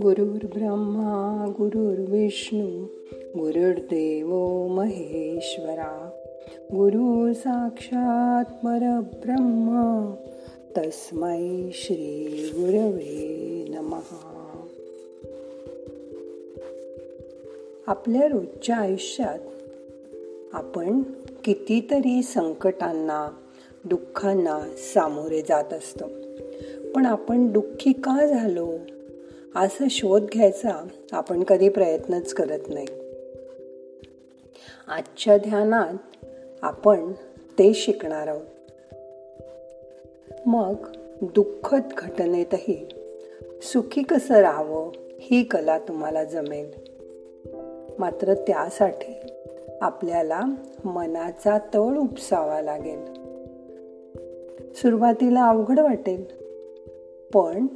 [0.00, 2.84] गुरुर्ब्रह्मा गुरुर्विष्णू
[3.38, 4.28] गुरुर्देव
[4.68, 6.10] महेश्वरा
[6.58, 10.10] गुरु साक्षात परब्रह्म
[10.76, 14.66] तस्मै श्री गुरवे नमहा
[17.86, 19.38] आपल्या रोजच्या आयुष्यात
[20.52, 21.02] आपण
[21.44, 23.30] कितीतरी संकटांना
[23.84, 26.04] दुःखांना सामोरे जात असतो.
[26.94, 28.72] पण आपण दुःखी का झालो?
[29.56, 32.86] असा शोध घ्यायचा आपण कधी प्रयत्नच करत नाही.
[34.88, 36.26] आजच्या ध्यानात
[36.62, 37.12] आपण
[37.58, 38.46] ते शिकणार आहोत.
[40.46, 40.74] मग
[41.22, 42.88] दुःखद घटनेतही
[43.62, 44.90] सुखी कसं राहावं
[45.20, 46.70] ही कला तुम्हाला जमेल.
[47.98, 49.20] मात्र त्यासाठी
[49.80, 50.40] आपल्याला
[50.84, 53.21] मनाचा तळ उपसावा लागेल.
[54.74, 56.24] सुरुवातीला अवघड वाटेल.
[57.34, 57.66] पण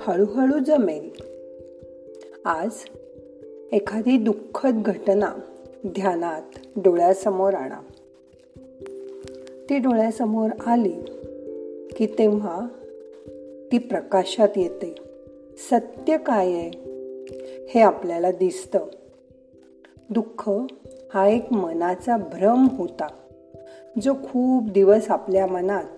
[0.00, 1.10] हळूहळू जमेल.
[2.44, 2.70] आज
[3.72, 5.34] एखादी दुःखद घटना
[5.86, 6.42] ध्यानात
[6.76, 7.80] डोळ्यासमोर आणा.
[9.70, 10.94] ती डोळ्यासमोर आली
[11.96, 12.66] की तेव्हा
[13.72, 14.94] ती प्रकाशात येते.
[15.70, 16.70] सत्य काय आहे?
[17.68, 18.78] हे आपल्याला दिसतं.
[20.10, 20.50] दुःख
[21.14, 23.06] हा एक मनाचा भ्रम होता
[24.02, 25.95] जो खूप दिवस आपल्या मनात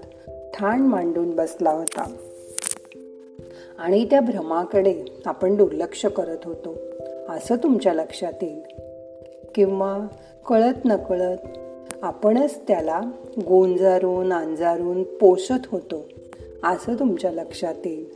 [0.55, 2.17] ठाण मांडून बसला होता.
[3.79, 6.77] आणि त्या भ्रमाकडे आपण दुर्लक्ष करत होतो
[7.29, 8.61] असं तुमच्या लक्षात येईल.
[9.55, 10.07] किंवा
[10.47, 11.37] कळत नकळत
[12.03, 13.01] आपणच त्याला
[13.49, 16.09] गोंजारून अंजारून पोसत होतो
[16.65, 18.09] असं तुमच्या लक्षात येईल.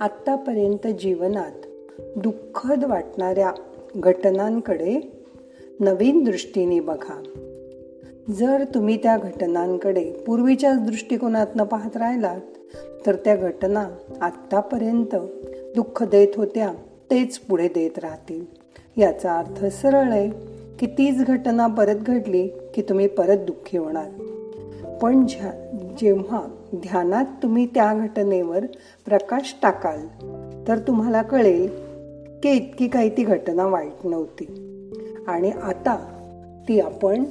[0.00, 1.66] आत्तापर्यंत जीवनात
[2.16, 3.52] दुःखद वाटणाऱ्या
[3.96, 5.00] घटनांकडे
[5.80, 7.22] नवीन दृष्टीने बघा.
[8.38, 12.40] जर तुम्ही त्या घटनांकडे पूर्वीच्याच दृष्टिकोनातनं पाहत राहिलात
[13.06, 13.88] तर त्या घटना
[14.20, 15.14] आत्तापर्यंत
[15.74, 16.72] दुःख देत होत्या
[17.10, 18.44] तेच पुढे देत राहतील.
[18.96, 20.30] याचा अर्थ सरळ आहे
[20.78, 24.08] की तीच घटना परत घडली की तुम्ही परत दुःखी होणार.
[25.02, 25.26] पण
[25.98, 26.42] जेव्हा
[26.74, 28.64] ध्यानात तुम्ही त्या घटनेवर
[29.06, 30.06] प्रकाश टाकाल
[30.68, 31.68] तर तुम्हाला कळेल
[32.42, 34.44] की इतकी काही ती घटना वाईट नव्हती.
[35.28, 36.16] आणि आता
[36.68, 37.24] ती आपण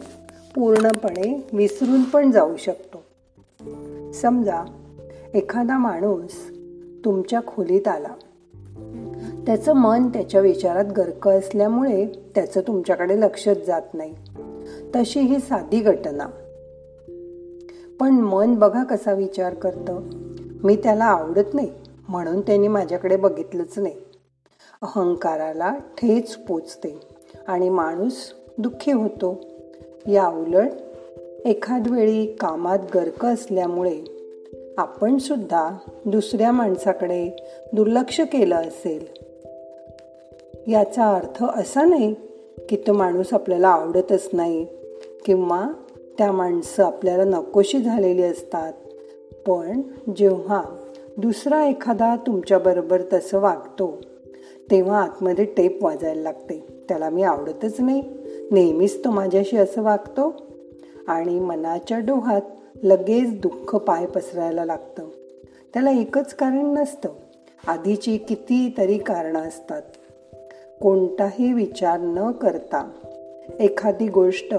[0.56, 3.04] पूर्णपणे विसरून पण जाऊ शकतो.
[4.12, 4.64] समजा
[5.34, 6.32] एखादा माणूस
[7.06, 8.16] तुमच्या खोलीत आला.
[9.46, 12.06] त्याचं मन त्याच्या विचारात गर्क असल्यामुळे
[12.36, 14.16] त्याचं तुमच्याकडे लक्षच जात नाही.
[14.96, 16.26] तशी ही साधी घटना.
[18.00, 20.02] पण मन बघा कसा विचार करतं.
[20.64, 21.72] मी त्याला आवडत नाही
[22.10, 23.96] म्हणून त्यांनी माझ्याकडे बघितलंच नाही.
[24.81, 27.00] अहंकाराला ठेच पोचते
[27.48, 28.16] आणि माणूस
[28.58, 29.49] दुःखी होतो.
[30.08, 30.72] या उलट
[31.46, 34.02] एखाद वेळी कामात गर्क असल्यामुळे
[34.78, 37.30] आपण सुद्धा दुसऱ्या माणसाकडे
[37.74, 39.06] दुर्लक्ष केलं असेल.
[40.72, 42.16] याचा अर्थ असा नाही
[42.70, 44.68] की तो माणूस आपल्याला आवडतच नाही
[45.26, 45.68] किंवा
[46.18, 48.74] त्या माणसं आपल्याला नकोशी झालेली असतात.
[49.48, 49.81] पण
[50.16, 50.64] जेव्हा
[51.18, 53.98] दुसरा एखादा तुमच्याबरोबर तसं वागतो
[54.72, 56.64] तेव्हा आतमध्ये टेप वाजायला लागते.
[56.90, 58.04] त्याला मी आवडतच नाही.
[58.52, 60.36] नेहमीच तो माझ्याशी असं वागतो
[61.08, 62.42] आणि मनाच्या डोहात
[62.84, 65.10] लगेच दुःख पाय पसरायला लागतं.
[65.74, 67.10] त्याला एकच कारण नसतं.
[67.68, 69.82] आधीची कितीतरी कारणं असतात.
[70.82, 72.92] कोणताही विचार न करता
[73.60, 74.54] एखादी गोष्ट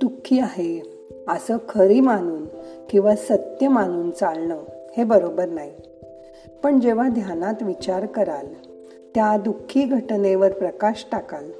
[0.00, 0.82] दुःखी आहे
[1.28, 2.44] असं खरी मानून
[2.90, 4.62] किंवा सत्य मानून चालणं
[4.96, 5.72] हे बरोबर नाही.
[6.62, 8.46] पण जेव्हा ध्यानात विचार कराल
[9.14, 11.50] त्या दुःखी घटनेवर प्रकाश टाकाल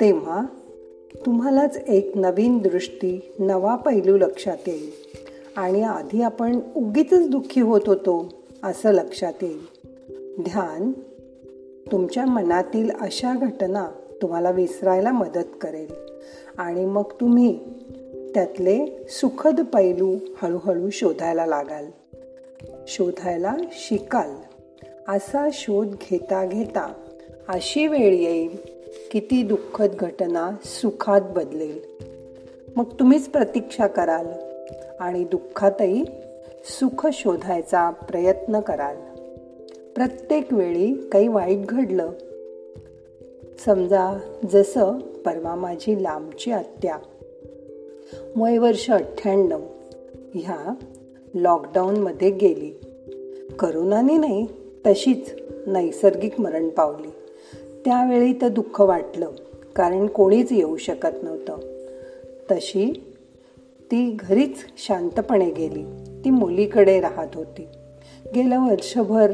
[0.00, 0.46] तेव्हा
[1.26, 4.90] तुम्हालाच एक नवीन दृष्टी नवा पैलू लक्षात येईल.
[5.56, 8.28] आणि आधी आपण उगीच दुःखी होत होतो
[8.62, 9.60] असं लक्षात येईल.
[10.42, 10.92] ध्यान
[11.92, 13.88] तुमच्या मनातील अशा घटना
[14.22, 15.92] तुम्हाला विसरायला मदत करेल.
[16.58, 17.58] आणि मग तुम्ही
[18.34, 21.86] त्यातले सुखद पैलू हळूहळू शोधायला लागाल.
[22.88, 24.30] शोधायला शिकाल.
[25.08, 26.92] असा शोध घेता घेता
[27.48, 28.79] अशी वेळ येईल
[29.10, 31.80] किती दुःखद घटना सुखात बदलेल.
[32.76, 34.26] मग तुम्हीच प्रतीक्षा कराल
[35.00, 36.04] आणि दुःखातही
[36.64, 38.96] सुख शोधायचा प्रयत्न कराल.
[39.94, 42.10] प्रत्येक वेळी काही वाईट घडलं.
[43.64, 44.18] समजा
[44.50, 46.96] जसं परवा माझी लांबची आत्या
[48.36, 49.60] वय वर्ष अठ्ठ्याण्णव
[50.34, 50.74] ह्या
[51.34, 52.80] लॉकडाऊनमध्ये गेली.
[53.58, 54.46] करोनाने नाही
[54.86, 55.34] तशीच
[55.66, 57.08] नैसर्गिक मरण पावली.
[57.84, 59.30] त्यावेळी तर दुःख वाटलं
[59.76, 61.56] कारण कोणीच येऊ शकत नव्हतं.
[62.50, 63.14] तशी
[63.90, 65.84] ती घरीच शांतपणे गेली.
[66.24, 67.68] ती मुलीकडे राहत होती.
[68.34, 69.32] गेलं वर्षभर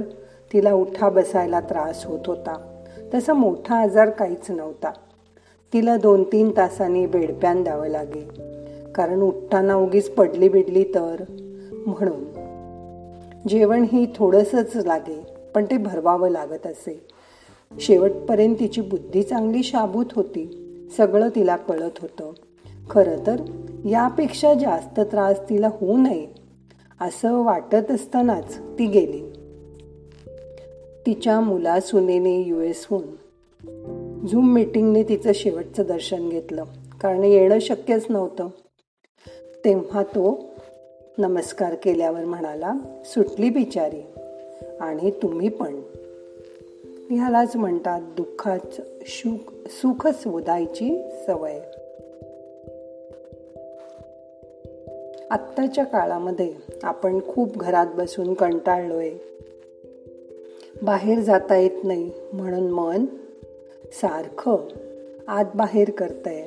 [0.53, 2.83] तिला उठा बसायला त्रास होत होता.
[3.15, 4.91] तसा मोठा आजार काहीच नव्हता.
[5.73, 8.29] तिला दोन तीन तासांनी बेडप्यान द्यावं लागे.
[8.95, 11.17] कारण उठताना उगीच पडली बिडली तर?
[11.87, 12.25] म्हणून.
[13.49, 17.16] जेवण ही थोडंसंच लागे पण ते भरवावं लागत असे.
[17.81, 20.63] शेवटपर्यंत तिची बुद्धी चांगली शाबूत होती.
[20.97, 22.33] सगळं तिला कळत होतं.
[22.91, 23.41] खरं तर
[23.89, 26.27] यापेक्षा जास्त त्रास तिला होऊ नये
[27.01, 29.23] असं वाटत असतानाच ती गेली.
[31.07, 33.03] तिच्या मुला सुनेने यू एसहून
[34.27, 36.65] झूम मीटिंगने तिचं शेवटचं दर्शन घेतलं
[37.01, 38.49] कारण येणं शक्यच नव्हतं.
[39.65, 40.45] तेव्हा तो
[41.19, 42.75] नमस्कार केल्यावर म्हणाला
[43.05, 44.03] सुटली बिचारी.
[44.81, 45.81] आणि तुम्ही पण.
[47.11, 51.61] ह्यालाच म्हणतात दुःखाच सुख सुख शोधायची सवय.
[55.31, 59.11] आत्ताच्या काळामध्ये आपण खूप घरात बसून कंटाळलोय.
[60.82, 63.05] बाहेर जाता येत नाही म्हणून मन
[63.93, 64.56] सारखं
[65.29, 66.44] आत बाहेर करतंय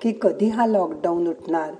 [0.00, 1.74] की कधी हा लॉकडाऊन उठणार?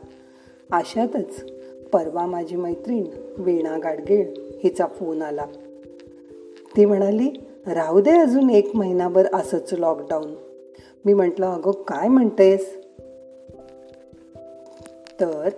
[0.72, 1.44] अशातच
[1.92, 3.04] परवा माझी मैत्रीण
[3.38, 4.26] वीणा गाडगीळ
[4.64, 5.46] हिचा फोन आला.
[6.76, 7.30] ती म्हणाली
[7.66, 10.34] राहू दे अजून एक महिनाभर असंच लॉकडाऊन
[11.04, 12.76] मी म्हटलं अगं काय म्हणतेस?
[15.20, 15.48] तर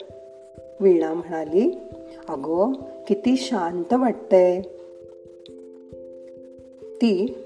[0.81, 1.81] वीणा म्हणाली
[2.29, 2.73] अगं
[3.09, 4.63] किती शांत वाटतंय.
[6.83, 7.39] ती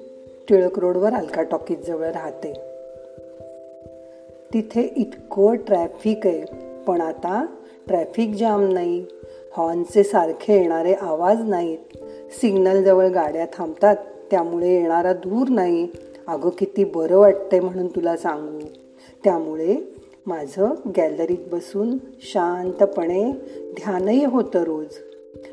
[0.49, 2.53] टिळक रोडवर अलका टॉकीज जवळ राहते.
[4.55, 6.44] तिथे इतकं ट्रॅफिक आहे
[6.87, 7.47] पण आता
[7.87, 9.06] ट्रॅफिक जाम नाही
[9.53, 11.79] हॉर्नचे सारखे येणारे आवाज नाहीत.
[12.41, 13.97] सिग्नल जवळ गाड्या थांबतात
[14.31, 15.88] त्यामुळे येणारा धूर नाही.
[16.26, 18.67] अगं किती बरं वाटतंय म्हणून तुला सांगू.
[19.25, 19.76] त्यामुळे
[20.26, 24.87] माझं गॅलरीत बसून शांतपणे ध्यानही होतं रोज.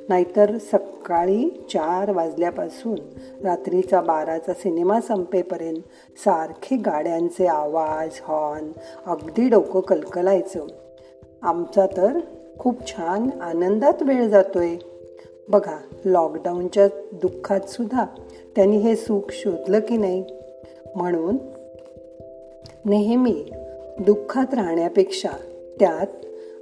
[0.10, 2.96] नाहीतर सकाळी चार वाजल्यापासून
[3.46, 5.82] रात्रीचा बाराचा सिनेमा संपेपर्यंत
[6.18, 8.68] सारखे गाड्यांचे आवाज हॉर्न
[9.06, 10.66] अगदी डोकं कलकलायचं.
[11.42, 12.20] आमचा तर
[12.60, 14.76] खूप छान आनंदात वेळ जातोय.
[15.50, 18.06] बघा लॉकडाऊनच्या दुःखात सुद्धा
[18.56, 20.24] त्यांनी हे सुख शोधलं की नाही?
[20.96, 21.38] म्हणून
[22.86, 23.46] नेहमी
[24.00, 25.30] दुःखात राहण्यापेक्षा
[25.80, 26.08] त्यात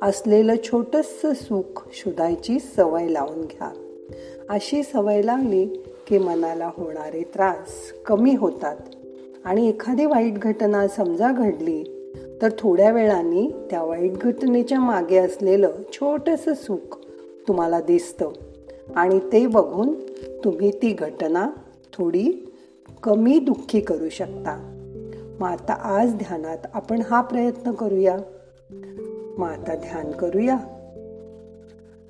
[0.02, 3.72] असलेलं छोटंसं सुख शोधायची सवय लावून घ्या.
[4.50, 5.66] अशी सवय लावली
[6.08, 8.78] की मनाला होणारे त्रास कमी होतात
[9.46, 12.12] आणि एखादी वाईट घटना समजा घडली
[12.42, 16.98] तर थोड्या वेळाने त्या वाईट घटनेच्या मागे असलेलं छोटंसं सुख
[17.48, 18.30] तुम्हाला दिसतं.
[18.96, 19.94] आणि ते बघून
[20.44, 21.50] तुम्ही ती घटना
[21.94, 22.54] थोडी
[23.04, 24.68] कमी दुःखी करू शकता.
[25.40, 28.18] मग आता आज ध्यानात आपण हा प्रयत्न करूया.
[29.38, 30.58] मग आता ध्यान करूया.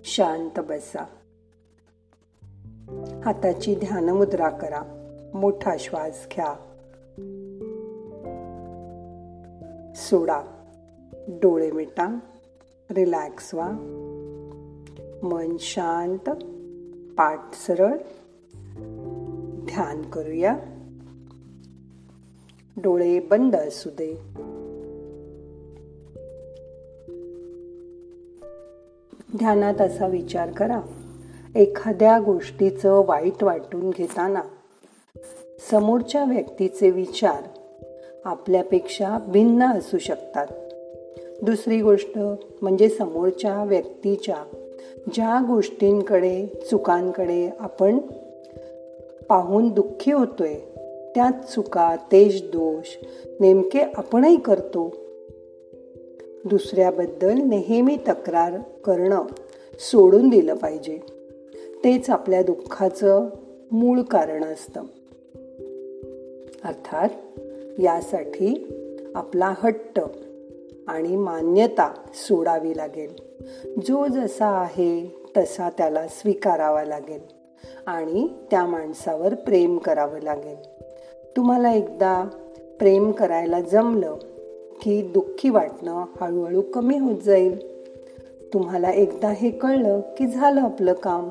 [0.03, 1.05] शांत बसा.
[3.25, 4.81] हाताची ध्यान मुद्रा करा.
[5.33, 6.55] मोठा श्वास घ्या.
[9.95, 10.41] सोडा.
[11.27, 12.19] डोळे मिटा.
[12.91, 13.71] रिलॅक्स व्हा.
[15.23, 16.29] मन शांत.
[17.21, 17.93] पाठ सरळ.
[19.65, 20.57] ध्यान करूया.
[22.77, 24.13] डोळे बंद असू दे.
[29.37, 30.81] ध्यानात असा विचार करा.
[31.55, 34.41] एखाद्या गोष्टीचं वाईट वाटून घेताना
[35.71, 37.43] समोरच्या व्यक्तीचे विचार
[38.25, 40.47] आपल्यापेक्षा भिन्न असू शकतात.
[41.43, 42.19] दुसरी गोष्ट
[42.61, 44.60] म्हणजे समोरच्या व्यक्तीच्या
[45.13, 47.97] ज्या गोष्टींकडे चुकांकडे आपण
[49.29, 50.53] पाहून दुःखी होतोय
[51.15, 52.85] त्यात चुका तेज दोष
[53.39, 54.95] नेमके आपणही करतो.
[56.45, 58.53] दुसऱ्याबद्दल नेहमी तक्रार
[58.85, 59.25] करणं
[59.79, 60.99] सोडून दिलं पाहिजे.
[61.83, 63.29] तेच आपल्या दुःखाचं
[63.71, 64.81] मूळ कारण असतं.
[66.63, 67.09] अर्थात
[67.79, 68.67] यासाठी
[69.15, 69.99] आपला हट्ट
[70.91, 73.15] आणि मान्यता सोडावी लागेल.
[73.87, 77.21] जो जसा आहे तसा त्याला स्वीकारावा लागेल
[77.85, 80.55] आणि त्या माणसावर प्रेम करावं लागेल.
[81.37, 82.29] तुम्हाला एकदा
[82.79, 84.15] प्रेम करायला जमलं
[84.81, 87.83] की दुःखी वाटणं हळूहळू कमी होत जाईल.
[88.53, 91.29] तुम्हाला एकदा हे कळलं की झालं आपलं काम.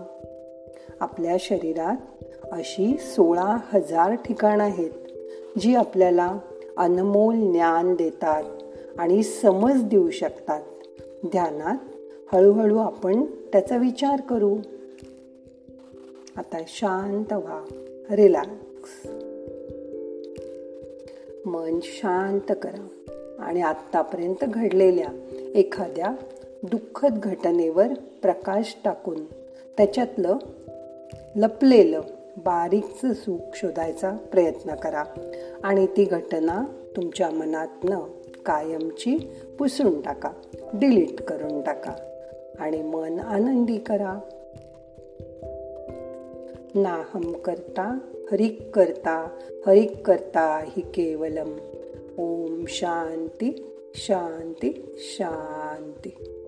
[1.00, 1.96] आपल्या शरीरात
[2.52, 4.90] अशी सोळा हजार ठिकाणं आहेत
[5.58, 6.38] जी आपल्याला
[6.76, 8.44] अनमोल ज्ञान देतात.
[8.98, 10.62] आणि समज देऊ शकतात.
[11.26, 11.76] ध्यानात
[12.34, 14.56] हळूहळू आपण त्याचा विचार करू.
[16.36, 17.64] आता शांत व्हा.
[18.10, 19.08] रिलॅक्स
[21.46, 22.88] मन शांत करा.
[23.38, 25.08] आणि आत्तापर्यंत घडलेल्या
[25.54, 26.16] एखाद्या
[26.62, 27.86] दुःखद घटनेवर
[28.22, 29.24] प्रकाश टाकून
[29.76, 30.36] त्याच्यातलं
[31.36, 32.00] लपलेलं
[32.36, 35.04] बारीकचं सुख शोधायचा प्रयत्न करा.
[35.62, 36.64] आणि ती घटना
[36.96, 38.00] तुमच्या मनातनं
[38.46, 39.16] कायमची
[39.58, 40.30] पुसून टाका
[40.74, 41.94] डिलीट करून टाका
[42.58, 44.20] आणि मन आनंदी करा.
[46.74, 47.98] नाहम करता
[48.32, 51.56] हरिक करता हरिक करता हि केवलम.
[52.18, 56.39] ओम शांती शांती शांती.